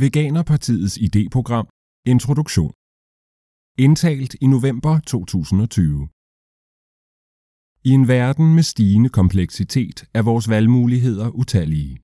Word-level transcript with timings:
Veganerpartiets 0.00 0.96
idéprogram 0.96 1.66
Introduktion 2.06 2.72
Indtalt 3.78 4.34
i 4.40 4.46
november 4.46 5.00
2020 5.00 6.08
I 7.84 7.90
en 7.90 8.08
verden 8.08 8.54
med 8.54 8.62
stigende 8.62 9.08
kompleksitet 9.08 10.04
er 10.14 10.22
vores 10.22 10.48
valgmuligheder 10.48 11.28
utallige. 11.30 11.94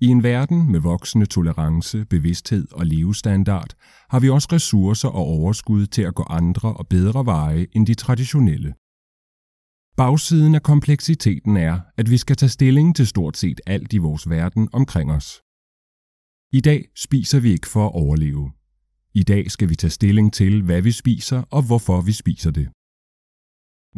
I 0.00 0.06
en 0.06 0.22
verden 0.22 0.72
med 0.72 0.80
voksende 0.80 1.26
tolerance, 1.26 2.04
bevidsthed 2.04 2.72
og 2.72 2.86
levestandard 2.86 3.70
har 4.10 4.20
vi 4.20 4.28
også 4.30 4.48
ressourcer 4.52 5.08
og 5.08 5.24
overskud 5.38 5.86
til 5.86 6.02
at 6.02 6.14
gå 6.14 6.22
andre 6.22 6.74
og 6.76 6.86
bedre 6.88 7.26
veje 7.26 7.66
end 7.72 7.86
de 7.86 7.94
traditionelle. 7.94 8.74
Bagsiden 9.96 10.54
af 10.54 10.62
kompleksiteten 10.62 11.56
er, 11.56 11.80
at 11.96 12.10
vi 12.10 12.16
skal 12.16 12.36
tage 12.36 12.50
stilling 12.58 12.96
til 12.96 13.06
stort 13.06 13.36
set 13.36 13.60
alt 13.66 13.92
i 13.92 13.98
vores 13.98 14.30
verden 14.30 14.68
omkring 14.72 15.12
os. 15.12 15.45
I 16.56 16.60
dag 16.60 16.88
spiser 16.94 17.40
vi 17.40 17.50
ikke 17.50 17.68
for 17.68 17.86
at 17.86 17.94
overleve. 17.94 18.52
I 19.14 19.22
dag 19.22 19.50
skal 19.50 19.68
vi 19.68 19.76
tage 19.76 19.90
stilling 19.90 20.32
til, 20.32 20.62
hvad 20.62 20.82
vi 20.82 20.92
spiser 20.92 21.42
og 21.50 21.62
hvorfor 21.66 22.00
vi 22.00 22.12
spiser 22.12 22.50
det. 22.50 22.68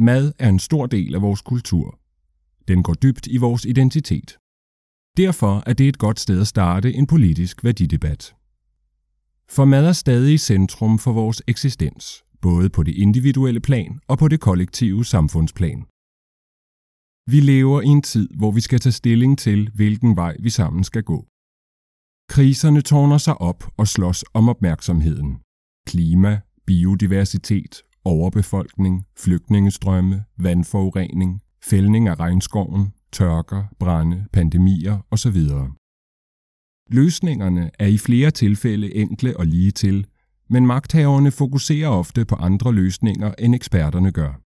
Mad 0.06 0.32
er 0.38 0.48
en 0.48 0.58
stor 0.58 0.86
del 0.86 1.14
af 1.14 1.22
vores 1.22 1.42
kultur. 1.42 1.98
Den 2.68 2.82
går 2.82 2.94
dybt 2.94 3.26
i 3.26 3.36
vores 3.36 3.64
identitet. 3.64 4.38
Derfor 5.16 5.62
er 5.66 5.72
det 5.72 5.88
et 5.88 5.98
godt 5.98 6.20
sted 6.20 6.40
at 6.40 6.46
starte 6.46 6.94
en 6.94 7.06
politisk 7.06 7.64
værdidebat. 7.64 8.34
For 9.48 9.64
mad 9.64 9.86
er 9.86 9.92
stadig 9.92 10.34
i 10.34 10.38
centrum 10.38 10.98
for 10.98 11.12
vores 11.12 11.42
eksistens, 11.46 12.24
både 12.40 12.70
på 12.70 12.82
det 12.82 12.94
individuelle 12.94 13.60
plan 13.60 14.00
og 14.08 14.18
på 14.18 14.28
det 14.28 14.40
kollektive 14.40 15.04
samfundsplan. 15.04 15.80
Vi 17.32 17.40
lever 17.40 17.80
i 17.82 17.86
en 17.86 18.02
tid, 18.02 18.28
hvor 18.36 18.50
vi 18.50 18.60
skal 18.60 18.80
tage 18.80 18.92
stilling 18.92 19.38
til, 19.38 19.70
hvilken 19.74 20.16
vej 20.16 20.36
vi 20.40 20.50
sammen 20.50 20.84
skal 20.84 21.02
gå. 21.02 21.28
Kriserne 22.28 22.80
tårner 22.80 23.18
sig 23.18 23.40
op 23.40 23.64
og 23.76 23.88
slås 23.88 24.24
om 24.34 24.48
opmærksomheden. 24.48 25.38
Klima, 25.86 26.40
biodiversitet, 26.66 27.82
overbefolkning, 28.04 29.04
flygtningestrømme, 29.18 30.24
vandforurening, 30.38 31.40
fældning 31.64 32.08
af 32.08 32.20
regnskoven, 32.20 32.92
tørker, 33.12 33.64
brænde, 33.78 34.26
pandemier 34.32 35.06
osv. 35.10 35.36
Løsningerne 36.90 37.70
er 37.78 37.86
i 37.86 37.98
flere 37.98 38.30
tilfælde 38.30 38.94
enkle 38.94 39.36
og 39.36 39.46
lige 39.46 39.70
til, 39.70 40.06
men 40.50 40.66
magthaverne 40.66 41.30
fokuserer 41.30 41.88
ofte 41.88 42.24
på 42.24 42.34
andre 42.34 42.72
løsninger, 42.74 43.34
end 43.38 43.54
eksperterne 43.54 44.12
gør. 44.12 44.47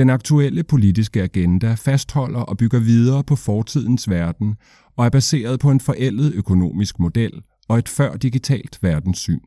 Den 0.00 0.10
aktuelle 0.10 0.62
politiske 0.64 1.22
agenda 1.22 1.74
fastholder 1.74 2.40
og 2.40 2.56
bygger 2.56 2.78
videre 2.78 3.24
på 3.24 3.36
fortidens 3.36 4.10
verden 4.10 4.56
og 4.96 5.06
er 5.06 5.10
baseret 5.10 5.60
på 5.60 5.70
en 5.70 5.80
forældet 5.80 6.34
økonomisk 6.34 6.98
model 6.98 7.42
og 7.68 7.78
et 7.78 7.88
før-digitalt 7.88 8.78
verdenssyn. 8.82 9.40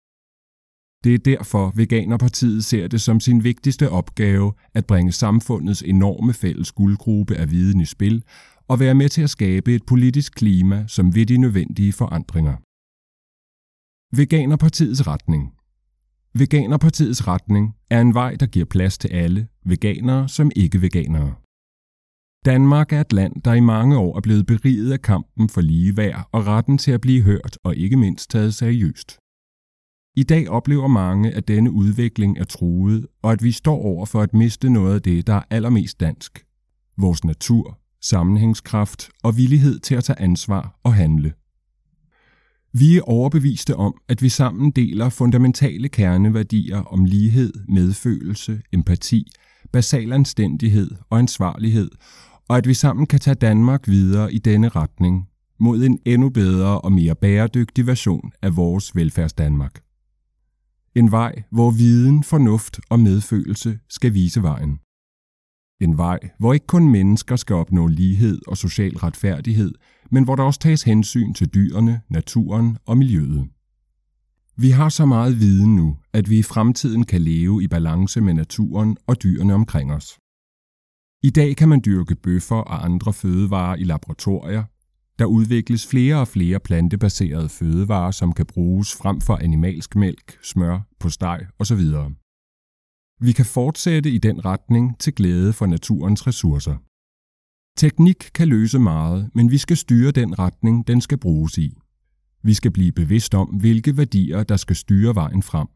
Det 1.04 1.14
er 1.14 1.18
derfor, 1.18 1.72
Veganerpartiet 1.76 2.66
ser 2.66 2.88
det 2.88 3.02
som 3.02 3.20
sin 3.20 3.44
vigtigste 3.44 3.90
opgave 3.90 4.54
at 4.74 4.86
bringe 4.86 5.12
samfundets 5.12 5.82
enorme 5.82 6.34
fælles 6.34 6.72
guldgruppe 6.72 7.36
af 7.36 7.52
viden 7.52 7.82
i 7.82 7.86
spil 7.86 8.24
og 8.68 8.80
være 8.80 8.96
med 8.96 9.10
til 9.10 9.22
at 9.22 9.30
skabe 9.30 9.76
et 9.76 9.86
politisk 9.86 10.34
klima, 10.36 10.86
som 10.88 11.16
vil 11.16 11.28
de 11.28 11.38
nødvendige 11.38 11.94
forandringer. 11.94 12.56
Veganerpartiets 14.16 15.08
retning 15.08 15.63
Veganerpartiets 16.36 17.28
retning 17.28 17.76
er 17.90 18.02
en 18.02 18.14
vej, 18.14 18.36
der 18.36 18.46
giver 18.46 18.66
plads 18.66 18.98
til 18.98 19.08
alle, 19.08 19.48
veganere 19.66 20.30
som 20.30 20.52
ikke-veganere. 20.56 21.36
Danmark 22.46 22.94
er 22.94 23.02
et 23.02 23.14
land, 23.14 23.42
der 23.42 23.54
i 23.54 23.60
mange 23.60 23.98
år 23.98 24.18
er 24.18 24.22
blevet 24.22 24.46
beriget 24.46 24.92
af 24.92 25.02
kampen 25.02 25.50
for 25.50 25.62
ligeværd 25.62 26.30
og 26.32 26.48
retten 26.48 26.78
til 26.78 26.92
at 26.92 27.02
blive 27.02 27.22
hørt 27.22 27.58
og 27.64 27.76
ikke 27.76 27.98
mindst 27.98 28.30
taget 28.30 28.54
seriøst. 28.54 29.18
I 30.16 30.24
dag 30.24 30.50
oplever 30.50 30.88
mange, 30.88 31.32
at 31.32 31.48
denne 31.48 31.72
udvikling 31.72 32.38
er 32.38 32.44
truet, 32.44 33.08
og 33.22 33.32
at 33.32 33.44
vi 33.44 33.52
står 33.52 33.82
over 33.82 34.06
for 34.06 34.22
at 34.22 34.34
miste 34.34 34.70
noget 34.70 34.96
af 34.96 35.02
det, 35.02 35.28
der 35.28 35.34
er 35.34 35.44
allermest 35.50 36.00
dansk. 36.00 36.46
Vores 36.98 37.24
natur, 37.24 37.80
sammenhængskraft 38.02 39.10
og 39.24 39.38
villighed 39.38 39.80
til 39.80 39.96
at 39.96 40.04
tage 40.04 40.22
ansvar 40.22 40.80
og 40.84 40.94
handle. 40.94 41.34
Vi 42.76 42.98
er 42.98 43.02
overbeviste 43.02 43.76
om, 43.76 43.96
at 44.08 44.22
vi 44.22 44.30
sammen 44.30 44.72
deler 44.72 45.10
fundamentale 45.10 45.90
kerneværdier 45.90 46.82
om 46.82 47.06
lighed, 47.06 47.54
medfølelse, 47.68 48.62
empati, 48.72 49.32
basal 49.72 50.14
anstændighed 50.14 50.92
og 51.10 51.20
ansvarlighed, 51.20 51.92
og 52.50 52.58
at 52.58 52.68
vi 52.68 52.74
sammen 52.74 53.06
kan 53.08 53.20
tage 53.20 53.36
Danmark 53.36 53.88
videre 53.88 54.34
i 54.34 54.38
denne 54.38 54.70
retning 54.70 55.28
mod 55.60 55.84
en 55.84 56.00
endnu 56.06 56.30
bedre 56.30 56.82
og 56.82 56.92
mere 56.92 57.16
bæredygtig 57.16 57.88
version 57.88 58.32
af 58.42 58.56
vores 58.56 58.96
velfærdsdanmark. 58.96 59.82
En 60.96 61.12
vej, 61.12 61.44
hvor 61.52 61.72
viden, 61.72 62.24
fornuft 62.24 62.80
og 62.90 63.00
medfølelse 63.00 63.80
skal 63.90 64.14
vise 64.14 64.44
vejen. 64.44 64.80
En 65.82 65.98
vej, 65.98 66.20
hvor 66.40 66.54
ikke 66.54 66.68
kun 66.68 66.92
mennesker 66.92 67.36
skal 67.36 67.56
opnå 67.56 67.88
lighed 67.88 68.42
og 68.48 68.58
social 68.58 68.98
retfærdighed, 68.98 69.74
men 70.14 70.24
hvor 70.24 70.36
der 70.36 70.44
også 70.44 70.60
tages 70.60 70.84
hensyn 70.84 71.34
til 71.34 71.48
dyrene, 71.48 72.02
naturen 72.10 72.78
og 72.86 72.98
miljøet. 72.98 73.48
Vi 74.58 74.70
har 74.70 74.90
så 74.90 75.06
meget 75.06 75.40
viden 75.40 75.76
nu, 75.76 75.98
at 76.14 76.30
vi 76.30 76.40
i 76.40 76.44
fremtiden 76.44 77.04
kan 77.04 77.22
leve 77.22 77.64
i 77.64 77.68
balance 77.68 78.22
med 78.22 78.34
naturen 78.34 78.98
og 79.08 79.24
dyrene 79.24 79.54
omkring 79.54 79.94
os. 79.94 80.18
I 81.24 81.30
dag 81.30 81.56
kan 81.56 81.70
man 81.70 81.82
dyrke 81.86 82.16
bøffer 82.16 82.56
og 82.56 82.86
andre 82.86 83.14
fødevarer 83.14 83.76
i 83.76 83.84
laboratorier. 83.84 84.64
Der 85.20 85.26
udvikles 85.26 85.88
flere 85.88 86.20
og 86.20 86.28
flere 86.28 86.60
plantebaserede 86.60 87.50
fødevarer, 87.50 88.12
som 88.12 88.34
kan 88.34 88.46
bruges 88.46 88.96
frem 88.96 89.22
for 89.22 89.36
animalsk 89.36 89.96
mælk, 89.96 90.38
smør, 90.44 90.80
postej 91.00 91.46
osv. 91.60 91.82
Vi 93.20 93.32
kan 93.32 93.46
fortsætte 93.46 94.12
i 94.12 94.18
den 94.18 94.46
retning 94.46 95.00
til 95.00 95.16
glæde 95.16 95.54
for 95.54 95.66
naturens 95.66 96.28
ressourcer. 96.28 96.76
Teknik 97.78 98.30
kan 98.34 98.48
løse 98.48 98.80
meget, 98.80 99.30
men 99.36 99.52
vi 99.52 99.58
skal 99.58 99.78
styre 99.78 100.12
den 100.12 100.40
retning, 100.40 100.88
den 100.88 101.02
skal 101.02 101.18
bruges 101.18 101.58
i. 101.58 101.78
Vi 102.44 102.54
skal 102.54 102.72
blive 102.72 102.92
bevidst 102.92 103.36
om, 103.36 103.48
hvilke 103.48 103.98
værdier, 103.98 104.44
der 104.44 104.58
skal 104.58 104.76
styre 104.76 105.16
vejen 105.16 105.44
frem. 105.44 105.68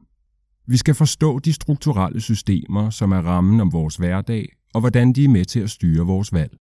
Vi 0.68 0.78
skal 0.78 0.96
forstå 0.96 1.40
de 1.40 1.54
strukturelle 1.54 2.22
systemer, 2.22 2.90
som 2.90 3.12
er 3.12 3.22
rammen 3.22 3.60
om 3.60 3.74
vores 3.74 3.96
hverdag, 3.96 4.50
og 4.74 4.80
hvordan 4.80 5.14
de 5.14 5.24
er 5.24 5.30
med 5.30 5.46
til 5.46 5.60
at 5.60 5.70
styre 5.70 6.06
vores 6.06 6.34
valg. 6.34 6.58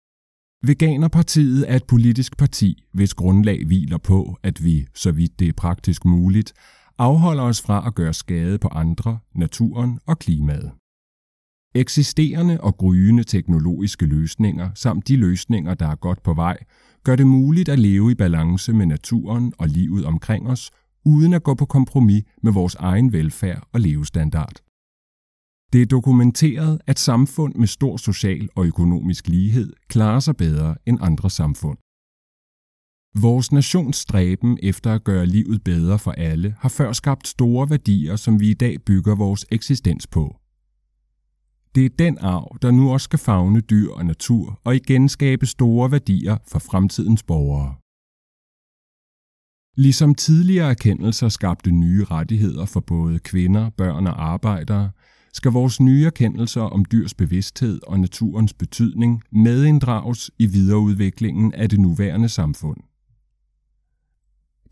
Veganerpartiet 0.63 1.71
er 1.71 1.75
et 1.75 1.83
politisk 1.83 2.37
parti, 2.37 2.83
hvis 2.93 3.13
grundlag 3.13 3.65
hviler 3.65 3.97
på, 3.97 4.37
at 4.43 4.63
vi, 4.63 4.85
så 4.95 5.11
vidt 5.11 5.39
det 5.39 5.47
er 5.47 5.53
praktisk 5.53 6.05
muligt, 6.05 6.53
afholder 6.97 7.43
os 7.43 7.61
fra 7.61 7.87
at 7.87 7.95
gøre 7.95 8.13
skade 8.13 8.57
på 8.59 8.67
andre, 8.67 9.19
naturen 9.35 9.99
og 10.05 10.19
klimaet. 10.19 10.71
Eksisterende 11.75 12.61
og 12.61 12.77
gryende 12.77 13.23
teknologiske 13.23 14.05
løsninger 14.05 14.69
samt 14.75 15.07
de 15.07 15.15
løsninger, 15.15 15.73
der 15.73 15.87
er 15.87 15.95
godt 15.95 16.23
på 16.23 16.33
vej, 16.33 16.57
gør 17.03 17.15
det 17.15 17.27
muligt 17.27 17.69
at 17.69 17.79
leve 17.79 18.11
i 18.11 18.15
balance 18.15 18.73
med 18.73 18.85
naturen 18.85 19.53
og 19.57 19.67
livet 19.67 20.05
omkring 20.05 20.47
os, 20.47 20.71
uden 21.05 21.33
at 21.33 21.43
gå 21.43 21.53
på 21.53 21.65
kompromis 21.65 22.23
med 22.43 22.51
vores 22.51 22.75
egen 22.75 23.13
velfærd 23.13 23.67
og 23.73 23.79
levestandard. 23.79 24.55
Det 25.73 25.81
er 25.81 25.85
dokumenteret, 25.85 26.81
at 26.87 26.99
samfund 26.99 27.55
med 27.55 27.67
stor 27.67 27.97
social 27.97 28.49
og 28.55 28.65
økonomisk 28.65 29.27
lighed 29.27 29.73
klarer 29.87 30.19
sig 30.19 30.37
bedre 30.37 30.75
end 30.85 30.97
andre 31.01 31.29
samfund. 31.29 31.77
Vores 33.21 33.51
nations 33.51 33.97
stræben 33.97 34.59
efter 34.63 34.93
at 34.93 35.03
gøre 35.03 35.25
livet 35.25 35.63
bedre 35.63 35.99
for 35.99 36.11
alle 36.11 36.55
har 36.59 36.69
før 36.69 36.93
skabt 36.93 37.27
store 37.27 37.69
værdier, 37.69 38.15
som 38.15 38.39
vi 38.39 38.49
i 38.49 38.53
dag 38.53 38.81
bygger 38.85 39.15
vores 39.15 39.45
eksistens 39.51 40.07
på. 40.07 40.40
Det 41.75 41.85
er 41.85 41.89
den 41.99 42.17
arv, 42.17 42.57
der 42.61 42.71
nu 42.71 42.91
også 42.91 43.05
skal 43.05 43.19
fagne 43.19 43.61
dyr 43.61 43.91
og 43.91 44.05
natur 44.05 44.59
og 44.63 44.75
igen 44.75 45.09
skabe 45.09 45.45
store 45.45 45.91
værdier 45.91 46.37
for 46.47 46.59
fremtidens 46.59 47.23
borgere. 47.23 47.75
Ligesom 49.77 50.15
tidligere 50.15 50.69
erkendelser 50.69 51.29
skabte 51.29 51.71
nye 51.71 52.03
rettigheder 52.03 52.65
for 52.65 52.79
både 52.79 53.19
kvinder, 53.19 53.69
børn 53.69 54.07
og 54.07 54.23
arbejdere, 54.23 54.91
skal 55.33 55.51
vores 55.51 55.79
nye 55.79 56.05
erkendelser 56.05 56.61
om 56.61 56.85
dyrs 56.85 57.13
bevidsthed 57.13 57.79
og 57.87 57.99
naturens 57.99 58.53
betydning 58.53 59.23
medinddrages 59.31 60.31
i 60.39 60.45
videreudviklingen 60.45 61.53
af 61.53 61.69
det 61.69 61.79
nuværende 61.79 62.29
samfund. 62.29 62.77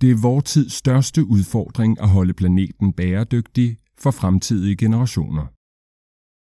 Det 0.02 0.12
er 0.12 0.22
vores 0.22 0.46
tids 0.46 0.74
største 0.74 1.26
udfordring 1.26 2.02
at 2.02 2.10
holde 2.10 2.34
planeten 2.34 2.94
bæredygtig 2.94 3.78
for 3.98 4.12
fremtidige 4.12 4.76
generationer. 4.76 5.59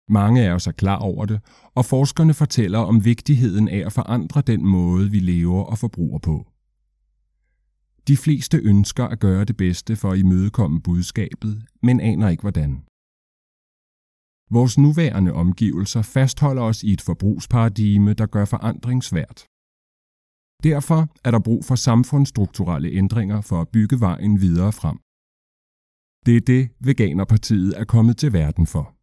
Mange 0.10 0.44
af 0.48 0.52
os 0.52 0.68
er 0.68 0.72
klar 0.72 0.98
over 0.98 1.26
det, 1.26 1.40
og 1.76 1.86
forskerne 1.86 2.34
fortæller 2.34 2.80
om 2.80 3.06
vigtigheden 3.06 3.68
af 3.68 3.86
at 3.86 3.94
forandre 3.94 4.42
den 4.42 4.66
måde, 4.66 5.12
vi 5.12 5.20
lever 5.20 5.64
og 5.64 5.78
forbruger 5.78 6.20
på. 6.20 6.48
De 8.08 8.18
fleste 8.18 8.58
ønsker 8.58 9.06
at 9.06 9.20
gøre 9.20 9.46
det 9.46 9.58
bedste 9.58 9.96
for 9.96 10.12
at 10.12 10.20
imødekomme 10.20 10.82
budskabet, 10.82 11.64
men 11.84 12.00
aner 12.00 12.30
ikke 12.30 12.42
hvordan. 12.42 12.84
Vores 14.50 14.78
nuværende 14.78 15.34
omgivelser 15.34 16.02
fastholder 16.02 16.62
os 16.62 16.84
i 16.84 16.94
et 16.94 17.02
forbrugsparadigme, 17.02 18.14
der 18.14 18.26
gør 18.26 18.46
forandring 18.46 19.04
svært. 19.04 19.46
Derfor 20.64 21.08
er 21.24 21.32
der 21.32 21.40
brug 21.40 21.66
for 21.66 21.76
samfundsstrukturelle 21.76 22.90
ændringer 22.90 23.42
for 23.42 23.62
at 23.62 23.70
bygge 23.70 24.00
vejen 24.00 24.42
videre 24.42 24.72
frem. 24.72 24.98
Det 26.26 26.38
er 26.38 26.42
det, 26.42 26.70
Veganerpartiet 26.80 27.80
er 27.80 27.86
kommet 27.86 28.18
til 28.18 28.34
verden 28.34 28.68
for. 28.68 28.97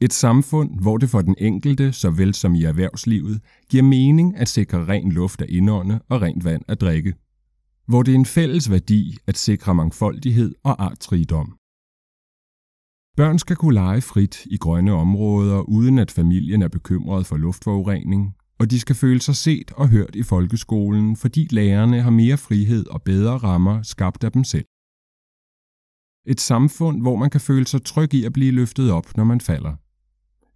Et 0.00 0.12
samfund, 0.12 0.80
hvor 0.80 0.96
det 0.96 1.10
for 1.10 1.22
den 1.22 1.34
enkelte, 1.38 1.92
såvel 1.92 2.34
som 2.34 2.54
i 2.54 2.64
erhvervslivet, 2.64 3.40
giver 3.70 3.82
mening 3.82 4.36
at 4.36 4.48
sikre 4.48 4.84
ren 4.84 5.12
luft 5.12 5.42
at 5.42 5.50
indånde 5.50 6.00
og 6.08 6.22
rent 6.22 6.44
vand 6.44 6.62
at 6.68 6.80
drikke. 6.80 7.14
Hvor 7.86 8.02
det 8.02 8.12
er 8.12 8.18
en 8.18 8.26
fælles 8.26 8.70
værdi 8.70 9.18
at 9.26 9.36
sikre 9.36 9.74
mangfoldighed 9.74 10.54
og 10.64 10.84
artrigdom. 10.84 11.56
Børn 13.16 13.38
skal 13.38 13.56
kunne 13.56 13.74
lege 13.74 14.00
frit 14.00 14.46
i 14.46 14.56
grønne 14.56 14.92
områder, 14.92 15.60
uden 15.60 15.98
at 15.98 16.10
familien 16.10 16.62
er 16.62 16.68
bekymret 16.68 17.26
for 17.26 17.36
luftforurening, 17.36 18.34
og 18.58 18.70
de 18.70 18.80
skal 18.80 18.96
føle 18.96 19.20
sig 19.20 19.36
set 19.36 19.72
og 19.72 19.88
hørt 19.88 20.14
i 20.14 20.22
folkeskolen, 20.22 21.16
fordi 21.16 21.46
lærerne 21.50 22.02
har 22.02 22.10
mere 22.10 22.36
frihed 22.36 22.86
og 22.86 23.02
bedre 23.02 23.36
rammer 23.36 23.82
skabt 23.82 24.24
af 24.24 24.32
dem 24.32 24.44
selv. 24.44 24.66
Et 26.26 26.40
samfund, 26.40 27.02
hvor 27.02 27.16
man 27.16 27.30
kan 27.30 27.40
føle 27.40 27.66
sig 27.66 27.84
tryg 27.84 28.14
i 28.14 28.24
at 28.24 28.32
blive 28.32 28.52
løftet 28.52 28.90
op, 28.92 29.16
når 29.16 29.24
man 29.24 29.40
falder. 29.40 29.74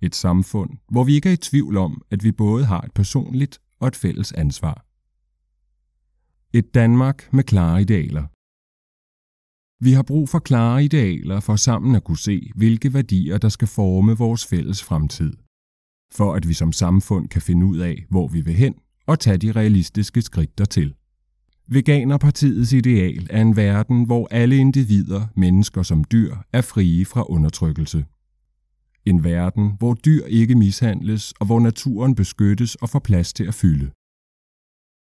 Et 0.03 0.15
samfund, 0.15 0.71
hvor 0.89 1.05
vi 1.05 1.15
ikke 1.15 1.29
er 1.29 1.33
i 1.33 1.37
tvivl 1.37 1.77
om, 1.77 2.03
at 2.11 2.25
vi 2.25 2.33
både 2.33 2.65
har 2.65 2.81
et 2.81 2.93
personligt 2.93 3.61
og 3.81 3.89
et 3.89 3.97
fælles 3.97 4.33
ansvar. 4.33 4.87
Et 6.53 6.75
Danmark 6.75 7.33
med 7.33 7.45
klare 7.45 7.81
idealer. 7.83 8.27
Vi 9.85 9.93
har 9.93 10.03
brug 10.03 10.29
for 10.29 10.39
klare 10.39 10.85
idealer 10.85 11.41
for 11.41 11.57
sammen 11.57 11.95
at 11.95 12.05
kunne 12.05 12.19
se, 12.19 12.51
hvilke 12.55 12.95
værdier, 12.95 13.39
der 13.39 13.49
skal 13.49 13.69
forme 13.69 14.19
vores 14.19 14.47
fælles 14.47 14.83
fremtid. 14.83 15.33
For 16.13 16.35
at 16.35 16.49
vi 16.49 16.55
som 16.55 16.73
samfund 16.73 17.29
kan 17.29 17.43
finde 17.43 17.67
ud 17.67 17.79
af, 17.79 18.05
hvor 18.11 18.29
vi 18.29 18.41
vil 18.41 18.55
hen, 18.55 18.75
og 19.07 19.21
tage 19.21 19.39
de 19.39 19.53
realistiske 19.53 20.23
skridt 20.23 20.59
dertil. 20.59 20.95
Veganerpartiets 21.69 22.73
ideal 22.73 23.27
er 23.31 23.43
en 23.43 23.57
verden, 23.57 24.05
hvor 24.05 24.29
alle 24.31 24.57
individer, 24.57 25.27
mennesker 25.37 25.83
som 25.83 26.05
dyr, 26.05 26.37
er 26.53 26.61
frie 26.61 27.05
fra 27.05 27.25
undertrykkelse. 27.29 28.05
En 29.07 29.25
verden, 29.25 29.73
hvor 29.79 29.95
dyr 29.95 30.25
ikke 30.25 30.55
mishandles, 30.55 31.33
og 31.41 31.47
hvor 31.47 31.61
naturen 31.61 32.15
beskyttes 32.15 32.75
og 32.75 32.89
får 32.89 32.99
plads 32.99 33.33
til 33.33 33.45
at 33.45 33.55
fylde. 33.55 33.91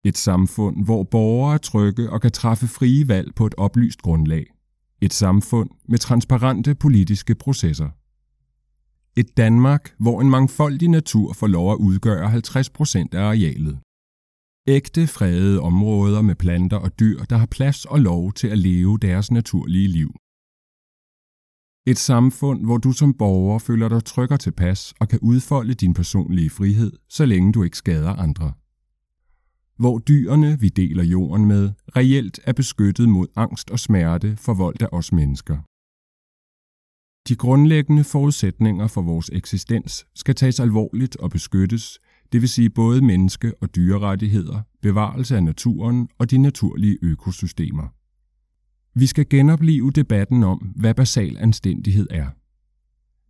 Et 0.05 0.19
samfund, 0.19 0.85
hvor 0.85 1.03
borgere 1.03 1.55
er 1.55 1.59
trygge 1.59 2.11
og 2.11 2.21
kan 2.21 2.33
træffe 2.33 2.67
frie 2.69 3.09
valg 3.09 3.35
på 3.35 3.47
et 3.47 3.55
oplyst 3.59 4.03
grundlag. 4.03 4.47
Et 5.01 5.13
samfund 5.13 5.71
med 5.89 5.99
transparente 5.99 6.75
politiske 6.75 7.35
processer. 7.35 7.91
Et 9.17 9.37
Danmark, 9.37 9.95
hvor 9.99 10.21
en 10.21 10.31
mangfoldig 10.31 10.89
natur 10.89 11.33
får 11.33 11.47
lov 11.47 11.73
at 11.73 11.77
udgøre 11.77 12.31
50 12.31 12.71
procent 12.71 13.15
af 13.15 13.23
arealet. 13.23 13.79
Ægte 14.67 15.07
fredede 15.07 15.61
områder 15.61 16.23
med 16.23 16.35
planter 16.35 16.77
og 16.77 17.01
dyr, 17.01 17.19
der 17.31 17.37
har 17.37 17.47
plads 17.47 17.85
og 17.85 18.01
lov 18.01 18.33
til 18.33 18.49
at 18.49 18.59
leve 18.59 18.99
deres 18.99 19.31
naturlige 19.31 19.89
liv. 19.89 20.15
Et 21.87 21.99
samfund, 21.99 22.65
hvor 22.65 22.79
du 22.79 22.93
som 22.93 23.15
borger 23.15 23.59
føler 23.59 23.89
dig 23.89 24.05
tryg 24.05 24.31
og 24.33 24.41
tilpas 24.41 24.95
og 25.01 25.09
kan 25.09 25.19
udfolde 25.23 25.75
din 25.75 25.95
personlige 25.95 26.51
frihed, 26.51 26.93
så 27.09 27.27
længe 27.27 27.53
du 27.53 27.63
ikke 27.63 27.77
skader 27.77 28.13
andre. 28.13 28.53
Hvor 29.77 29.99
dyrene, 29.99 30.61
vi 30.61 30.69
deler 30.69 31.05
jorden 31.05 31.47
med, 31.47 31.73
reelt 31.97 32.41
er 32.45 32.53
beskyttet 32.53 33.09
mod 33.09 33.27
angst 33.37 33.71
og 33.71 33.79
smerte 33.79 34.37
forvoldt 34.37 34.83
af 34.83 34.89
os 34.93 35.13
mennesker. 35.13 35.57
De 37.29 37.37
grundlæggende 37.37 38.05
forudsætninger 38.05 38.87
for 38.87 39.03
vores 39.03 39.31
eksistens 39.33 40.07
skal 40.15 40.35
tages 40.35 40.61
alvorligt 40.61 41.17
og 41.17 41.31
beskyttes, 41.31 42.01
det 42.33 42.41
vil 42.41 42.49
sige 42.49 42.71
både 42.71 43.05
menneske- 43.05 43.55
og 43.61 43.75
dyrerettigheder, 43.75 44.63
bevarelse 44.83 45.37
af 45.37 45.43
naturen 45.43 46.09
og 46.19 46.31
de 46.31 46.39
naturlige 46.39 46.99
økosystemer. 47.03 47.89
Vi 48.95 49.07
skal 49.07 49.29
genopleve 49.29 49.91
debatten 49.91 50.43
om, 50.43 50.59
hvad 50.77 50.95
basal 50.95 51.37
anstændighed 51.41 52.07
er. 52.11 52.27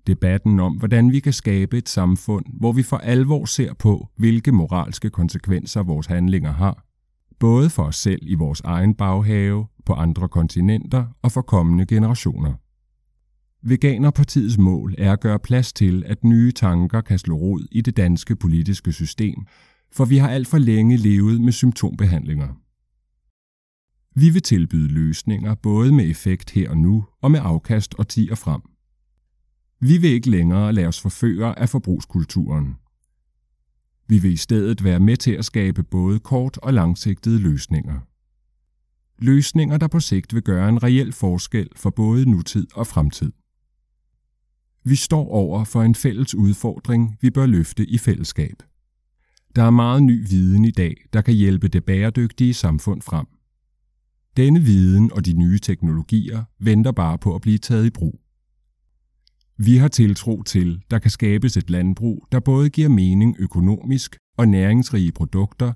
Debatten 0.06 0.60
om, 0.60 0.76
hvordan 0.76 1.12
vi 1.12 1.20
kan 1.20 1.32
skabe 1.32 1.78
et 1.78 1.88
samfund, 1.88 2.44
hvor 2.58 2.72
vi 2.72 2.82
for 2.82 2.96
alvor 2.96 3.44
ser 3.44 3.74
på, 3.74 4.08
hvilke 4.16 4.52
moralske 4.52 5.10
konsekvenser 5.10 5.82
vores 5.82 6.06
handlinger 6.06 6.52
har, 6.52 6.84
både 7.38 7.70
for 7.70 7.82
os 7.82 7.96
selv 7.96 8.20
i 8.22 8.34
vores 8.34 8.60
egen 8.60 8.94
baghave, 8.94 9.66
på 9.86 9.92
andre 9.92 10.28
kontinenter 10.28 11.06
og 11.22 11.32
for 11.32 11.42
kommende 11.42 11.86
generationer. 11.86 12.52
Veganerpartiets 13.62 14.58
mål 14.58 14.94
er 14.98 15.12
at 15.12 15.20
gøre 15.20 15.38
plads 15.38 15.72
til, 15.72 16.02
at 16.06 16.24
nye 16.24 16.52
tanker 16.52 17.00
kan 17.00 17.18
slå 17.18 17.36
rod 17.36 17.66
i 17.72 17.80
det 17.80 17.96
danske 17.96 18.36
politiske 18.36 18.92
system, 18.92 19.46
for 19.92 20.04
vi 20.04 20.16
har 20.16 20.28
alt 20.28 20.48
for 20.48 20.58
længe 20.58 20.96
levet 20.96 21.40
med 21.40 21.52
symptombehandlinger. 21.52 22.63
Vi 24.16 24.30
vil 24.30 24.42
tilbyde 24.42 24.88
løsninger 24.88 25.54
både 25.54 25.92
med 25.92 26.10
effekt 26.10 26.50
her 26.50 26.70
og 26.70 26.76
nu 26.76 27.04
og 27.20 27.30
med 27.30 27.40
afkast 27.42 27.94
og 27.94 28.08
tiger 28.08 28.34
frem. 28.34 28.60
Vi 29.80 29.98
vil 29.98 30.10
ikke 30.10 30.30
længere 30.30 30.72
lade 30.72 30.86
os 30.86 31.00
forføre 31.00 31.58
af 31.58 31.68
forbrugskulturen. 31.68 32.74
Vi 34.08 34.18
vil 34.18 34.32
i 34.32 34.36
stedet 34.36 34.84
være 34.84 35.00
med 35.00 35.16
til 35.16 35.32
at 35.32 35.44
skabe 35.44 35.82
både 35.82 36.18
kort- 36.18 36.58
og 36.58 36.74
langsigtede 36.74 37.38
løsninger. 37.38 38.00
Løsninger, 39.18 39.76
der 39.76 39.88
på 39.88 40.00
sigt 40.00 40.34
vil 40.34 40.42
gøre 40.42 40.68
en 40.68 40.82
reel 40.82 41.12
forskel 41.12 41.68
for 41.76 41.90
både 41.90 42.30
nutid 42.30 42.66
og 42.74 42.86
fremtid. 42.86 43.32
Vi 44.84 44.96
står 44.96 45.28
over 45.28 45.64
for 45.64 45.82
en 45.82 45.94
fælles 45.94 46.34
udfordring, 46.34 47.16
vi 47.20 47.30
bør 47.30 47.46
løfte 47.46 47.86
i 47.86 47.98
fællesskab. 47.98 48.62
Der 49.56 49.62
er 49.62 49.70
meget 49.70 50.02
ny 50.02 50.28
viden 50.28 50.64
i 50.64 50.70
dag, 50.70 50.94
der 51.12 51.20
kan 51.20 51.34
hjælpe 51.34 51.68
det 51.68 51.84
bæredygtige 51.84 52.54
samfund 52.54 53.02
frem. 53.02 53.26
Denne 54.36 54.60
viden 54.60 55.12
og 55.12 55.26
de 55.26 55.32
nye 55.32 55.58
teknologier 55.58 56.44
venter 56.60 56.92
bare 56.92 57.18
på 57.18 57.34
at 57.34 57.40
blive 57.40 57.58
taget 57.58 57.86
i 57.86 57.90
brug. 57.90 58.20
Vi 59.58 59.76
har 59.76 59.88
tiltro 59.88 60.42
til, 60.42 60.82
der 60.90 60.98
kan 60.98 61.10
skabes 61.10 61.56
et 61.56 61.70
landbrug, 61.70 62.26
der 62.32 62.40
både 62.40 62.70
giver 62.70 62.88
mening 62.88 63.36
økonomisk 63.38 64.16
og 64.38 64.48
næringsrige 64.48 65.12
produkter, 65.12 65.72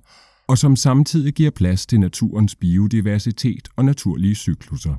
og 0.47 0.59
som 0.59 0.77
samtidig 0.77 1.35
giver 1.35 1.51
plads 1.51 1.87
til 1.87 2.01
naturens 2.01 2.57
biodiversitet 2.57 3.69
og 3.77 3.85
naturlige 3.85 4.35
cykluser. 4.35 4.95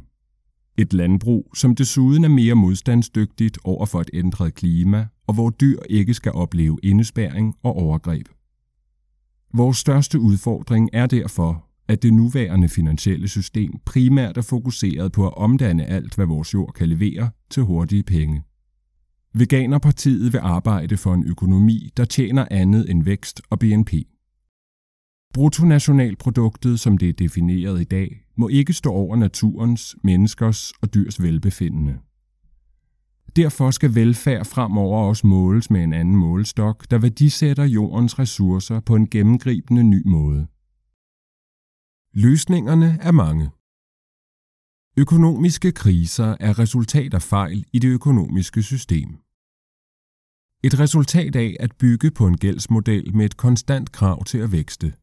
Et 0.77 0.93
landbrug, 0.93 1.51
som 1.55 1.75
desuden 1.75 2.23
er 2.23 2.29
mere 2.29 2.55
modstandsdygtigt 2.55 3.59
over 3.63 3.85
for 3.85 4.01
et 4.01 4.09
ændret 4.13 4.53
klima, 4.53 5.07
og 5.27 5.33
hvor 5.33 5.49
dyr 5.49 5.79
ikke 5.89 6.13
skal 6.13 6.31
opleve 6.31 6.77
indespæring 6.83 7.55
og 7.63 7.75
overgreb. 7.75 8.27
Vores 9.53 9.77
største 9.77 10.19
udfordring 10.19 10.89
er 10.93 11.05
derfor, 11.05 11.68
at 11.89 12.03
det 12.03 12.13
nuværende 12.13 12.69
finansielle 12.69 13.27
system 13.27 13.71
primært 13.85 14.37
er 14.37 14.41
fokuseret 14.41 15.11
på 15.11 15.27
at 15.27 15.37
omdanne 15.37 15.85
alt, 15.85 16.15
hvad 16.15 16.25
vores 16.25 16.53
jord 16.53 16.73
kan 16.73 16.89
levere, 16.89 17.29
til 17.49 17.63
hurtige 17.63 18.03
penge. 18.03 18.43
Veganerpartiet 19.33 20.33
vil 20.33 20.39
arbejde 20.39 20.97
for 20.97 21.13
en 21.13 21.23
økonomi, 21.27 21.89
der 21.97 22.05
tjener 22.05 22.45
andet 22.51 22.89
end 22.89 23.03
vækst 23.03 23.41
og 23.49 23.59
BNP. 23.59 23.93
Bruttonationalproduktet, 25.33 26.79
som 26.79 26.97
det 26.97 27.09
er 27.09 27.13
defineret 27.13 27.81
i 27.81 27.83
dag, 27.83 28.25
må 28.37 28.47
ikke 28.47 28.73
stå 28.73 28.91
over 28.91 29.15
naturens, 29.15 29.95
menneskers 30.03 30.71
og 30.81 30.93
dyrs 30.93 31.21
velbefindende. 31.21 31.97
Derfor 33.35 33.71
skal 33.71 33.95
velfærd 33.95 34.45
fremover 34.45 35.07
også 35.07 35.27
måles 35.27 35.69
med 35.69 35.83
en 35.83 35.93
anden 35.93 36.15
målestok, 36.15 36.91
der 36.91 36.97
værdisætter 36.97 37.63
jordens 37.63 38.19
ressourcer 38.19 38.79
på 38.79 38.95
en 38.95 39.09
gennemgribende 39.09 39.83
ny 39.83 40.07
måde. 40.07 40.47
Løsningerne 42.13 42.97
er 43.01 43.11
mange. 43.11 43.49
Økonomiske 44.97 45.71
kriser 45.71 46.37
er 46.39 46.59
resultat 46.59 47.13
af 47.13 47.21
fejl 47.21 47.65
i 47.73 47.79
det 47.79 47.87
økonomiske 47.87 48.63
system. 48.63 49.09
Et 50.63 50.79
resultat 50.79 51.35
af 51.35 51.55
at 51.59 51.75
bygge 51.79 52.11
på 52.11 52.27
en 52.27 52.37
gældsmodel 52.37 53.15
med 53.15 53.25
et 53.25 53.37
konstant 53.37 53.91
krav 53.91 54.23
til 54.23 54.37
at 54.37 54.51
vækste. 54.51 54.93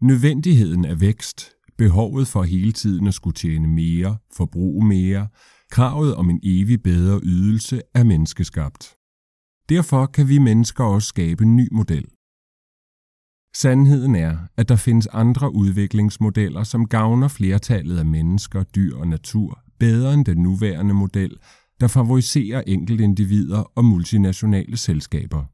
Nødvendigheden 0.00 0.84
af 0.84 1.00
vækst, 1.00 1.50
behovet 1.78 2.28
for 2.28 2.42
hele 2.42 2.72
tiden 2.72 3.06
at 3.06 3.14
skulle 3.14 3.34
tjene 3.34 3.68
mere, 3.68 4.16
forbruge 4.32 4.86
mere, 4.86 5.28
kravet 5.70 6.14
om 6.14 6.30
en 6.30 6.40
evig 6.42 6.82
bedre 6.82 7.20
ydelse 7.22 7.82
er 7.94 8.04
menneskeskabt. 8.04 8.96
Derfor 9.68 10.06
kan 10.06 10.28
vi 10.28 10.38
mennesker 10.38 10.84
også 10.84 11.08
skabe 11.08 11.44
en 11.44 11.56
ny 11.56 11.68
model. 11.72 12.13
Sandheden 13.56 14.14
er, 14.14 14.36
at 14.56 14.68
der 14.68 14.76
findes 14.76 15.06
andre 15.06 15.54
udviklingsmodeller, 15.54 16.62
som 16.62 16.86
gavner 16.86 17.28
flertallet 17.28 17.98
af 17.98 18.06
mennesker, 18.06 18.62
dyr 18.62 18.96
og 18.96 19.08
natur 19.08 19.60
bedre 19.78 20.14
end 20.14 20.24
den 20.24 20.38
nuværende 20.38 20.94
model, 20.94 21.36
der 21.80 21.88
favoriserer 21.88 22.62
enkeltindivider 22.66 23.72
og 23.74 23.84
multinationale 23.84 24.76
selskaber. 24.76 25.44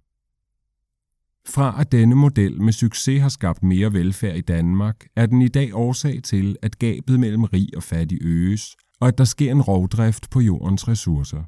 Fra 1.48 1.80
at 1.80 1.92
denne 1.92 2.14
model 2.14 2.62
med 2.62 2.72
succes 2.72 3.22
har 3.22 3.28
skabt 3.28 3.62
mere 3.62 3.92
velfærd 3.92 4.36
i 4.36 4.40
Danmark, 4.40 5.06
er 5.16 5.26
den 5.26 5.42
i 5.42 5.48
dag 5.48 5.70
årsag 5.74 6.22
til, 6.22 6.56
at 6.62 6.78
gabet 6.78 7.20
mellem 7.20 7.44
rig 7.44 7.68
og 7.76 7.82
fattig 7.82 8.18
øges, 8.22 8.76
og 9.00 9.08
at 9.08 9.18
der 9.18 9.24
sker 9.24 9.50
en 9.50 9.62
rovdrift 9.62 10.30
på 10.30 10.40
jordens 10.40 10.88
ressourcer. 10.88 11.42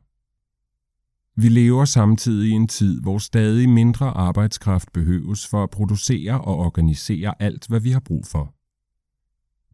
Vi 1.37 1.49
lever 1.49 1.85
samtidig 1.85 2.49
i 2.49 2.53
en 2.53 2.69
tid, 2.69 3.01
hvor 3.01 3.19
stadig 3.19 3.69
mindre 3.69 4.07
arbejdskraft 4.07 4.93
behøves 4.93 5.47
for 5.47 5.63
at 5.63 5.71
producere 5.71 6.41
og 6.41 6.57
organisere 6.57 7.35
alt, 7.43 7.67
hvad 7.69 7.81
vi 7.81 7.91
har 7.91 8.01
brug 8.01 8.27
for. 8.27 8.55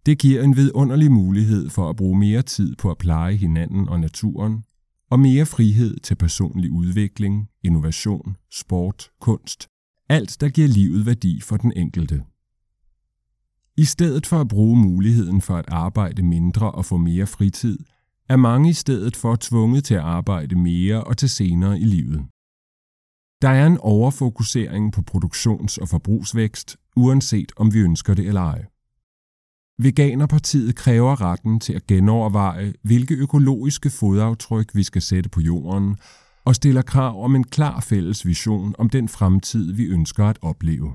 Det 0.06 0.18
giver 0.18 0.42
en 0.42 0.56
vidunderlig 0.56 1.12
mulighed 1.12 1.70
for 1.70 1.90
at 1.90 1.96
bruge 1.96 2.18
mere 2.18 2.42
tid 2.42 2.76
på 2.76 2.90
at 2.90 2.98
pleje 2.98 3.36
hinanden 3.36 3.88
og 3.88 4.00
naturen, 4.00 4.64
og 5.10 5.20
mere 5.20 5.46
frihed 5.46 6.00
til 6.00 6.14
personlig 6.14 6.70
udvikling, 6.70 7.48
innovation, 7.64 8.36
sport, 8.50 9.10
kunst, 9.20 9.68
alt 10.08 10.36
der 10.40 10.48
giver 10.48 10.68
livet 10.68 11.06
værdi 11.06 11.40
for 11.40 11.56
den 11.56 11.72
enkelte. 11.76 12.22
I 13.76 13.84
stedet 13.84 14.26
for 14.26 14.40
at 14.40 14.48
bruge 14.48 14.78
muligheden 14.78 15.40
for 15.40 15.56
at 15.56 15.64
arbejde 15.68 16.22
mindre 16.22 16.70
og 16.70 16.84
få 16.84 16.96
mere 16.96 17.26
fritid, 17.26 17.78
er 18.28 18.36
mange 18.36 18.70
i 18.70 18.72
stedet 18.72 19.16
for 19.16 19.36
tvunget 19.40 19.84
til 19.84 19.94
at 19.94 20.00
arbejde 20.00 20.54
mere 20.54 21.04
og 21.04 21.16
til 21.16 21.28
senere 21.28 21.80
i 21.80 21.84
livet. 21.84 22.20
Der 23.42 23.48
er 23.48 23.66
en 23.66 23.78
overfokusering 23.78 24.92
på 24.92 25.02
produktions- 25.10 25.78
og 25.78 25.88
forbrugsvækst, 25.88 26.76
uanset 26.96 27.52
om 27.56 27.74
vi 27.74 27.78
ønsker 27.78 28.14
det 28.14 28.26
eller 28.26 28.40
ej. 28.40 28.64
Veganerpartiet 29.82 30.76
kræver 30.76 31.20
retten 31.20 31.60
til 31.60 31.72
at 31.72 31.86
genoverveje, 31.86 32.72
hvilke 32.82 33.14
økologiske 33.14 33.90
fodaftryk 33.90 34.74
vi 34.74 34.82
skal 34.82 35.02
sætte 35.02 35.30
på 35.30 35.40
jorden, 35.40 35.96
og 36.44 36.54
stiller 36.54 36.82
krav 36.82 37.24
om 37.24 37.34
en 37.34 37.44
klar 37.44 37.80
fælles 37.80 38.26
vision 38.26 38.74
om 38.78 38.90
den 38.90 39.08
fremtid, 39.08 39.72
vi 39.72 39.84
ønsker 39.84 40.24
at 40.24 40.38
opleve. 40.42 40.94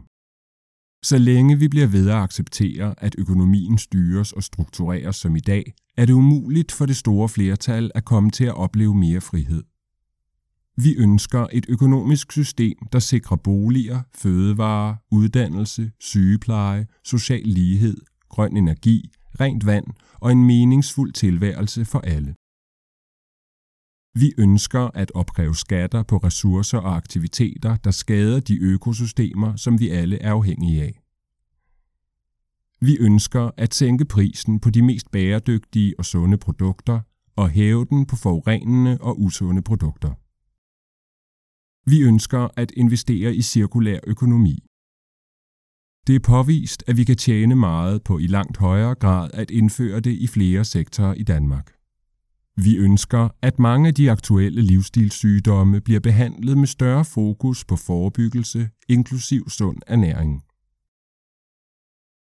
Så 1.03 1.17
længe 1.17 1.59
vi 1.59 1.67
bliver 1.67 1.87
ved 1.87 2.09
at 2.09 2.15
acceptere, 2.15 2.95
at 2.97 3.15
økonomien 3.17 3.77
styres 3.77 4.31
og 4.31 4.43
struktureres 4.43 5.15
som 5.15 5.35
i 5.35 5.39
dag, 5.39 5.73
er 5.97 6.05
det 6.05 6.13
umuligt 6.13 6.71
for 6.71 6.85
det 6.85 6.97
store 6.97 7.29
flertal 7.29 7.91
at 7.95 8.05
komme 8.05 8.31
til 8.31 8.43
at 8.43 8.55
opleve 8.55 8.95
mere 8.95 9.21
frihed. 9.21 9.63
Vi 10.77 10.95
ønsker 10.97 11.47
et 11.53 11.65
økonomisk 11.69 12.31
system, 12.31 12.77
der 12.91 12.99
sikrer 12.99 13.37
boliger, 13.37 14.01
fødevarer, 14.15 14.95
uddannelse, 15.11 15.91
sygepleje, 15.99 16.87
social 17.03 17.43
lighed, 17.45 17.97
grøn 18.29 18.57
energi, 18.57 19.09
rent 19.39 19.65
vand 19.65 19.85
og 20.21 20.31
en 20.31 20.45
meningsfuld 20.45 21.13
tilværelse 21.13 21.85
for 21.85 21.99
alle. 21.99 22.35
Vi 24.15 24.33
ønsker 24.37 24.79
at 24.79 25.11
opkræve 25.15 25.55
skatter 25.55 26.03
på 26.03 26.17
ressourcer 26.17 26.77
og 26.77 26.95
aktiviteter, 26.95 27.75
der 27.75 27.91
skader 27.91 28.39
de 28.39 28.57
økosystemer, 28.59 29.55
som 29.55 29.79
vi 29.79 29.89
alle 29.89 30.21
er 30.21 30.31
afhængige 30.31 30.83
af. 30.83 30.99
Vi 32.81 32.97
ønsker 32.99 33.51
at 33.57 33.73
sænke 33.73 34.05
prisen 34.05 34.59
på 34.59 34.69
de 34.69 34.81
mest 34.81 35.11
bæredygtige 35.11 35.95
og 35.97 36.05
sunde 36.05 36.37
produkter 36.37 37.01
og 37.35 37.49
hæve 37.49 37.85
den 37.85 38.05
på 38.05 38.15
forurenende 38.15 38.97
og 39.01 39.21
usunde 39.21 39.61
produkter. 39.61 40.13
Vi 41.89 42.01
ønsker 42.01 42.47
at 42.55 42.71
investere 42.71 43.35
i 43.35 43.41
cirkulær 43.41 43.99
økonomi. 44.07 44.59
Det 46.07 46.15
er 46.15 46.19
påvist, 46.19 46.83
at 46.87 46.97
vi 46.97 47.03
kan 47.03 47.17
tjene 47.17 47.55
meget 47.55 48.03
på 48.03 48.17
i 48.17 48.27
langt 48.27 48.57
højere 48.57 48.95
grad 48.95 49.29
at 49.33 49.51
indføre 49.51 49.99
det 49.99 50.11
i 50.11 50.27
flere 50.27 50.65
sektorer 50.65 51.13
i 51.13 51.23
Danmark. 51.23 51.82
Vi 52.57 52.77
ønsker, 52.77 53.29
at 53.41 53.59
mange 53.59 53.87
af 53.87 53.93
de 53.93 54.11
aktuelle 54.11 54.61
livsstilssygdomme 54.61 55.81
bliver 55.81 55.99
behandlet 55.99 56.57
med 56.57 56.67
større 56.67 57.05
fokus 57.05 57.65
på 57.65 57.75
forebyggelse, 57.75 58.69
inklusiv 58.89 59.49
sund 59.49 59.77
ernæring. 59.87 60.43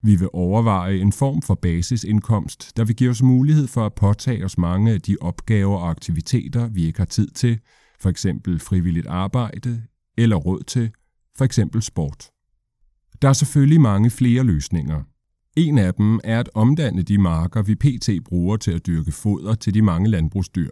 Vi 0.03 0.17
vil 0.17 0.29
overveje 0.33 0.97
en 0.97 1.13
form 1.13 1.43
for 1.43 1.55
basisindkomst, 1.55 2.77
der 2.77 2.85
vil 2.85 2.97
give 2.97 3.11
os 3.11 3.23
mulighed 3.23 3.67
for 3.67 3.87
at 3.87 3.95
påtage 3.95 4.45
os 4.45 4.59
mange 4.59 4.93
af 4.93 5.01
de 5.01 5.17
opgaver 5.21 5.77
og 5.77 5.91
aktiviteter, 5.91 6.69
vi 6.69 6.85
ikke 6.85 6.99
har 6.99 7.07
tid 7.07 7.31
til, 7.31 7.61
f.eks. 8.01 8.27
frivilligt 8.59 9.07
arbejde 9.07 9.83
eller 10.19 10.37
råd 10.37 10.63
til, 10.63 10.91
f.eks. 11.39 11.61
sport. 11.81 12.31
Der 13.23 13.29
er 13.29 13.33
selvfølgelig 13.33 13.81
mange 13.81 14.11
flere 14.11 14.45
løsninger. 14.45 15.03
En 15.59 15.79
af 15.79 15.95
dem 15.95 16.21
er 16.25 16.41
at 16.41 16.51
omdanne 16.55 17.03
de 17.03 17.19
marker, 17.19 17.63
vi 17.63 17.75
pt. 17.75 18.09
bruger 18.25 18.57
til 18.57 18.71
at 18.71 18.87
dyrke 18.87 19.13
foder 19.13 19.55
til 19.55 19.75
de 19.75 19.83
mange 19.83 20.11
landbrugsdyr. 20.11 20.71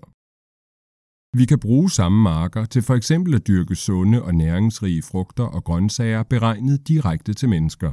Vi 1.38 1.44
kan 1.44 1.58
bruge 1.60 1.90
samme 1.90 2.22
marker 2.22 2.64
til 2.64 2.82
for 2.82 2.94
eksempel 2.94 3.34
at 3.34 3.46
dyrke 3.46 3.76
sunde 3.76 4.22
og 4.22 4.34
næringsrige 4.34 5.02
frugter 5.02 5.44
og 5.44 5.64
grøntsager 5.64 6.22
beregnet 6.22 6.88
direkte 6.88 7.34
til 7.34 7.48
mennesker. 7.48 7.92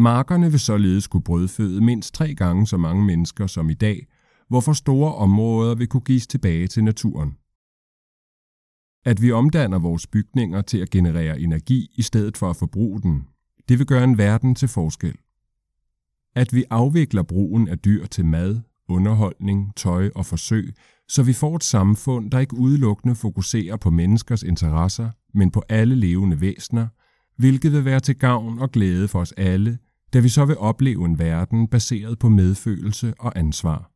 Markerne 0.00 0.50
vil 0.50 0.60
således 0.60 1.06
kunne 1.06 1.22
brødføde 1.22 1.80
mindst 1.80 2.14
tre 2.14 2.34
gange 2.34 2.66
så 2.66 2.76
mange 2.76 3.04
mennesker 3.04 3.46
som 3.46 3.70
i 3.70 3.74
dag, 3.74 4.06
hvorfor 4.48 4.72
store 4.72 5.14
områder 5.14 5.74
vil 5.74 5.88
kunne 5.88 6.08
gives 6.10 6.26
tilbage 6.26 6.66
til 6.66 6.84
naturen. 6.84 7.30
At 9.04 9.22
vi 9.22 9.32
omdanner 9.32 9.78
vores 9.78 10.06
bygninger 10.06 10.62
til 10.62 10.78
at 10.78 10.90
generere 10.90 11.40
energi 11.40 11.90
i 11.94 12.02
stedet 12.02 12.36
for 12.36 12.50
at 12.50 12.56
forbruge 12.56 13.02
den, 13.02 13.28
det 13.68 13.78
vil 13.78 13.86
gøre 13.86 14.04
en 14.04 14.18
verden 14.18 14.54
til 14.54 14.68
forskel. 14.68 15.16
At 16.36 16.54
vi 16.54 16.64
afvikler 16.70 17.22
brugen 17.22 17.68
af 17.68 17.78
dyr 17.78 18.06
til 18.06 18.24
mad, 18.24 18.60
underholdning, 18.88 19.72
tøj 19.76 20.10
og 20.14 20.26
forsøg, 20.26 20.74
så 21.08 21.22
vi 21.22 21.32
får 21.32 21.56
et 21.56 21.64
samfund, 21.64 22.30
der 22.30 22.38
ikke 22.38 22.56
udelukkende 22.56 23.14
fokuserer 23.14 23.76
på 23.76 23.90
menneskers 23.90 24.42
interesser, 24.42 25.10
men 25.34 25.50
på 25.50 25.62
alle 25.68 25.94
levende 25.94 26.40
væsener, 26.40 26.88
hvilket 27.36 27.72
vil 27.72 27.84
være 27.84 28.00
til 28.00 28.18
gavn 28.18 28.58
og 28.58 28.70
glæde 28.70 29.08
for 29.08 29.20
os 29.20 29.32
alle, 29.32 29.78
da 30.12 30.18
vi 30.18 30.28
så 30.28 30.44
vil 30.44 30.58
opleve 30.58 31.04
en 31.04 31.18
verden 31.18 31.68
baseret 31.68 32.18
på 32.18 32.28
medfølelse 32.28 33.14
og 33.18 33.38
ansvar. 33.38 33.90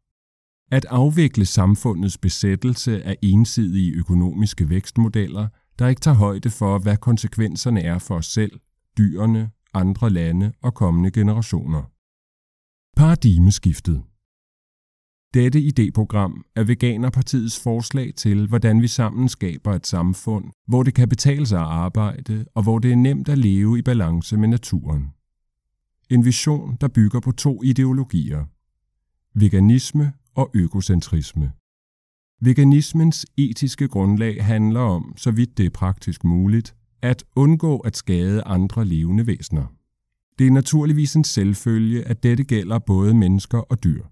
At 0.70 0.84
afvikle 0.84 1.46
samfundets 1.46 2.18
besættelse 2.18 3.02
af 3.02 3.16
ensidige 3.22 3.92
økonomiske 3.92 4.68
vækstmodeller, 4.68 5.48
der 5.78 5.88
ikke 5.88 6.00
tager 6.00 6.16
højde 6.16 6.50
for, 6.50 6.78
hvad 6.78 6.96
konsekvenserne 6.96 7.80
er 7.80 7.98
for 7.98 8.16
os 8.16 8.26
selv, 8.26 8.60
dyrene, 8.98 9.50
andre 9.74 10.10
lande 10.10 10.52
og 10.62 10.74
kommende 10.74 11.10
generationer. 11.10 11.93
Paradigmeskiftet 12.96 14.02
Dette 15.34 15.60
idéprogram 15.60 16.52
er 16.56 16.64
Veganerpartiets 16.64 17.60
forslag 17.60 18.14
til, 18.16 18.46
hvordan 18.46 18.82
vi 18.82 18.88
sammen 18.88 19.28
skaber 19.28 19.72
et 19.72 19.86
samfund, 19.86 20.44
hvor 20.66 20.82
det 20.82 20.94
kan 20.94 21.08
betale 21.08 21.46
sig 21.46 21.60
at 21.60 21.66
arbejde, 21.66 22.44
og 22.54 22.62
hvor 22.62 22.78
det 22.78 22.92
er 22.92 22.96
nemt 22.96 23.28
at 23.28 23.38
leve 23.38 23.78
i 23.78 23.82
balance 23.82 24.36
med 24.36 24.48
naturen. 24.48 25.10
En 26.10 26.24
vision, 26.24 26.76
der 26.80 26.88
bygger 26.88 27.20
på 27.20 27.32
to 27.32 27.62
ideologier. 27.62 28.44
Veganisme 29.38 30.12
og 30.34 30.50
økocentrisme. 30.54 31.52
Veganismens 32.40 33.26
etiske 33.36 33.88
grundlag 33.88 34.44
handler 34.44 34.80
om, 34.80 35.14
så 35.16 35.30
vidt 35.30 35.58
det 35.58 35.66
er 35.66 35.70
praktisk 35.70 36.24
muligt, 36.24 36.74
at 37.02 37.24
undgå 37.36 37.78
at 37.78 37.96
skade 37.96 38.42
andre 38.42 38.84
levende 38.84 39.26
væsener. 39.26 39.66
Det 40.38 40.46
er 40.46 40.50
naturligvis 40.50 41.14
en 41.16 41.24
selvfølge, 41.24 42.04
at 42.04 42.22
dette 42.22 42.44
gælder 42.44 42.78
både 42.78 43.14
mennesker 43.14 43.58
og 43.58 43.84
dyr. 43.84 44.04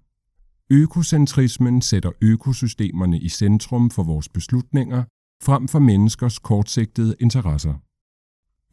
Økocentrismen 0.69 1.81
sætter 1.81 2.11
økosystemerne 2.21 3.19
i 3.19 3.29
centrum 3.29 3.89
for 3.89 4.03
vores 4.03 4.29
beslutninger, 4.29 5.03
frem 5.43 5.67
for 5.67 5.79
menneskers 5.79 6.39
kortsigtede 6.39 7.15
interesser. 7.19 7.73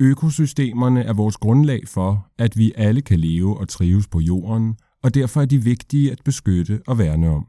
Økosystemerne 0.01 1.03
er 1.03 1.13
vores 1.13 1.37
grundlag 1.37 1.89
for, 1.89 2.29
at 2.39 2.57
vi 2.57 2.73
alle 2.77 3.03
kan 3.03 3.21
leve 3.21 3.59
og 3.59 3.69
trives 3.69 4.09
på 4.09 4.21
jorden, 4.21 4.77
og 5.03 5.15
derfor 5.15 5.41
er 5.41 5.45
de 5.45 5.65
vigtige 5.65 6.13
at 6.13 6.21
beskytte 6.25 6.83
og 6.87 6.99
værne 6.99 7.29
om. 7.29 7.47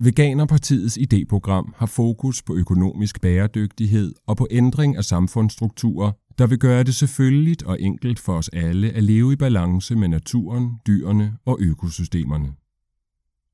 Veganerpartiets 0.00 0.98
idéprogram 0.98 1.72
har 1.76 1.86
fokus 1.86 2.42
på 2.42 2.54
økonomisk 2.54 3.20
bæredygtighed 3.20 4.14
og 4.26 4.36
på 4.36 4.46
ændring 4.50 4.96
af 4.96 5.04
samfundsstrukturer, 5.04 6.12
der 6.38 6.46
vil 6.46 6.58
gøre 6.58 6.82
det 6.82 6.94
selvfølgeligt 6.94 7.62
og 7.62 7.80
enkelt 7.80 8.18
for 8.18 8.38
os 8.38 8.48
alle 8.48 8.90
at 8.90 9.04
leve 9.04 9.32
i 9.32 9.36
balance 9.36 9.96
med 9.96 10.08
naturen, 10.08 10.80
dyrene 10.86 11.38
og 11.44 11.58
økosystemerne. 11.60 12.54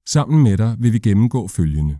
Sammen 0.07 0.43
med 0.43 0.57
dig 0.57 0.77
vil 0.79 0.93
vi 0.93 0.99
gennemgå 0.99 1.49
følgende. 1.49 1.99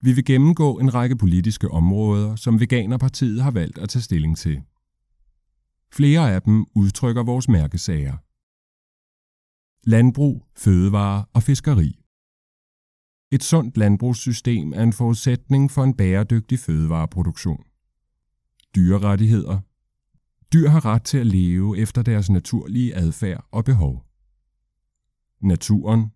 Vi 0.00 0.12
vil 0.12 0.24
gennemgå 0.24 0.78
en 0.78 0.94
række 0.94 1.16
politiske 1.16 1.70
områder, 1.70 2.36
som 2.36 2.60
Veganerpartiet 2.60 3.42
har 3.42 3.50
valgt 3.50 3.78
at 3.78 3.88
tage 3.88 4.02
stilling 4.02 4.38
til. 4.38 4.62
Flere 5.92 6.34
af 6.34 6.42
dem 6.42 6.66
udtrykker 6.74 7.22
vores 7.22 7.48
mærkesager. 7.48 8.16
Landbrug, 9.90 10.46
fødevare 10.56 11.24
og 11.32 11.42
fiskeri. 11.42 12.00
Et 13.32 13.44
sundt 13.44 13.76
landbrugssystem 13.76 14.72
er 14.72 14.82
en 14.82 14.92
forudsætning 14.92 15.70
for 15.70 15.84
en 15.84 15.94
bæredygtig 15.94 16.58
fødevareproduktion. 16.58 17.64
Dyrerettigheder. 18.76 19.60
Dyr 20.52 20.68
har 20.68 20.84
ret 20.84 21.02
til 21.02 21.18
at 21.18 21.26
leve 21.26 21.78
efter 21.78 22.02
deres 22.02 22.30
naturlige 22.30 22.94
adfærd 22.94 23.48
og 23.50 23.64
behov. 23.64 24.06
Naturen. 25.40 26.12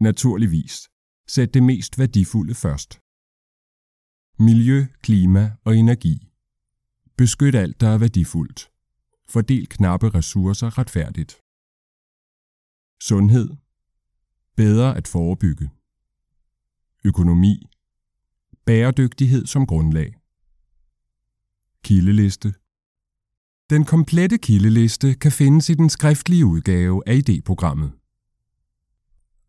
Naturligvis. 0.00 0.88
Sæt 1.26 1.54
det 1.54 1.62
mest 1.62 1.98
værdifulde 1.98 2.54
først. 2.54 3.00
Miljø, 4.42 4.86
klima 5.02 5.56
og 5.64 5.76
energi. 5.76 6.28
Beskyt 7.16 7.54
alt, 7.54 7.80
der 7.80 7.88
er 7.88 7.98
værdifuldt. 7.98 8.70
Fordel 9.28 9.68
knappe 9.68 10.08
ressourcer 10.08 10.78
retfærdigt. 10.78 11.32
Sundhed. 13.02 13.50
Bedre 14.56 14.96
at 14.96 15.08
forebygge. 15.08 15.70
Økonomi. 17.04 17.70
Bæredygtighed 18.64 19.46
som 19.46 19.66
grundlag. 19.66 20.19
Kildeliste 21.84 22.54
Den 23.70 23.84
komplette 23.84 24.38
kildeliste 24.38 25.14
kan 25.14 25.32
findes 25.32 25.68
i 25.68 25.74
den 25.74 25.90
skriftlige 25.90 26.46
udgave 26.46 27.02
af 27.06 27.14
idéprogrammet. 27.14 27.90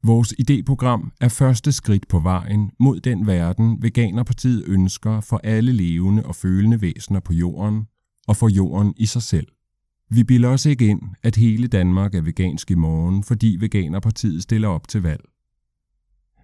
Vores 0.03 0.33
idéprogram 0.33 1.17
er 1.21 1.29
første 1.29 1.71
skridt 1.71 2.07
på 2.07 2.19
vejen 2.19 2.71
mod 2.79 2.99
den 2.99 3.27
verden, 3.27 3.81
Veganerpartiet 3.81 4.63
ønsker 4.67 5.21
for 5.21 5.41
alle 5.43 5.71
levende 5.71 6.25
og 6.25 6.35
følende 6.35 6.81
væsener 6.81 7.19
på 7.19 7.33
jorden 7.33 7.87
og 8.27 8.37
for 8.37 8.47
jorden 8.47 8.93
i 8.97 9.05
sig 9.05 9.21
selv. 9.21 9.47
Vi 10.09 10.23
bilder 10.23 10.49
os 10.49 10.65
ikke 10.65 10.87
ind, 10.87 11.01
at 11.23 11.35
hele 11.35 11.67
Danmark 11.67 12.15
er 12.15 12.21
vegansk 12.21 12.71
i 12.71 12.75
morgen, 12.75 13.23
fordi 13.23 13.57
Veganerpartiet 13.59 14.43
stiller 14.43 14.67
op 14.67 14.87
til 14.87 15.01
valg. 15.01 15.30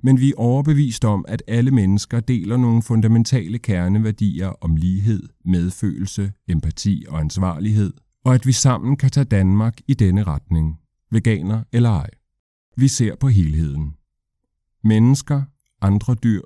Men 0.04 0.20
vi 0.20 0.30
er 0.30 0.40
overbevist 0.40 1.06
om, 1.06 1.26
at 1.28 1.44
alle 1.48 1.72
mennesker 1.72 2.20
deler 2.20 2.58
nogle 2.58 2.82
fundamentale 2.82 3.60
kerneværdier 3.60 4.48
om 4.48 4.76
lighed, 4.76 5.24
medfølelse, 5.46 6.32
empati 6.48 7.06
og 7.10 7.20
ansvarlighed, 7.20 7.94
og 8.26 8.36
at 8.36 8.46
vi 8.46 8.52
sammen 8.52 8.98
kan 8.98 9.10
tage 9.10 9.26
Danmark 9.26 9.78
i 9.88 9.94
denne 9.94 10.24
retning, 10.24 10.80
veganer 11.12 11.64
eller 11.72 11.90
ej. 11.90 12.10
Vi 12.78 12.88
ser 12.88 13.16
på 13.16 13.28
helheden. 13.28 13.94
Mennesker, 14.84 15.44
andre 15.82 16.16
dyr, 16.16 16.42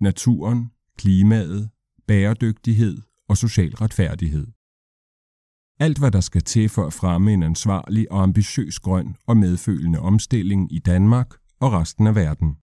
naturen, 0.00 0.70
klimaet, 0.98 1.68
bæredygtighed 2.06 3.02
og 3.28 3.36
social 3.36 3.74
retfærdighed. 3.74 4.46
Alt 5.80 5.98
hvad 5.98 6.10
der 6.10 6.20
skal 6.20 6.42
til 6.42 6.68
for 6.68 6.86
at 6.86 6.92
fremme 6.92 7.32
en 7.32 7.42
ansvarlig 7.42 8.12
og 8.12 8.22
ambitiøs 8.22 8.78
grøn 8.78 9.16
og 9.26 9.36
medfølende 9.36 9.98
omstilling 9.98 10.72
i 10.72 10.78
Danmark 10.78 11.34
og 11.60 11.72
resten 11.72 12.06
af 12.06 12.14
verden. 12.14 12.56